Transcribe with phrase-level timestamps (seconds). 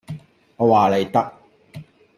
[0.57, 1.31] 我話你得